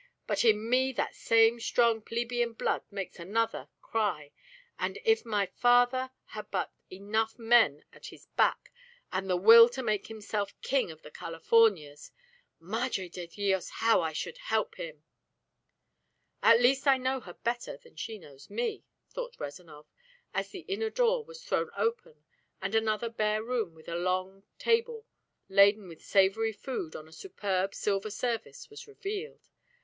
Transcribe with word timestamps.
But 0.25 0.43
in 0.43 0.67
me 0.67 0.91
that 0.93 1.13
same 1.13 1.59
strong 1.59 2.01
plebeian 2.01 2.53
blood 2.53 2.81
makes 2.89 3.19
another 3.19 3.69
cry, 3.83 4.31
and 4.79 4.97
if 5.05 5.23
my 5.23 5.45
father 5.45 6.09
had 6.29 6.49
but 6.49 6.73
enough 6.91 7.37
men 7.37 7.85
at 7.93 8.07
his 8.07 8.25
back, 8.35 8.71
and 9.11 9.29
the 9.29 9.37
will 9.37 9.69
to 9.69 9.83
make 9.83 10.07
himself 10.07 10.59
King 10.63 10.89
of 10.89 11.03
the 11.03 11.11
Californias 11.11 12.11
Madre 12.59 13.09
de 13.09 13.27
Dios! 13.27 13.69
how 13.73 14.01
I 14.01 14.11
should 14.11 14.39
help 14.39 14.73
him!" 14.77 15.03
"At 16.41 16.59
least 16.59 16.87
I 16.87 16.97
know 16.97 17.19
her 17.19 17.35
better 17.35 17.77
than 17.77 17.95
she 17.95 18.17
knows 18.17 18.49
me," 18.49 18.83
thought 19.11 19.37
Rezanov, 19.39 19.85
as 20.33 20.49
the 20.49 20.61
inner 20.67 20.89
door 20.89 21.23
was 21.23 21.43
thrown 21.45 21.69
open 21.77 22.25
and 22.59 22.73
another 22.73 23.07
bare 23.09 23.43
room 23.43 23.75
with 23.75 23.87
a 23.87 23.95
long 23.97 24.45
table 24.57 25.05
laden 25.47 25.87
with 25.87 26.03
savory 26.03 26.53
food 26.53 26.95
on 26.95 27.07
a 27.07 27.11
superb 27.13 27.75
silver 27.75 28.09
service 28.09 28.67
was 28.71 28.87
revealed. 28.87 29.47